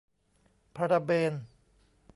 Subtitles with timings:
[0.75, 1.33] พาราเบน